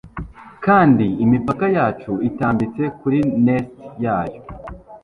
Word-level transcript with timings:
kandi 0.65 1.05
imipaka 1.23 1.65
yacu 1.77 2.11
itambitse 2.29 2.83
kuri 2.99 3.19
nest 3.45 3.73
yayo 4.03 4.41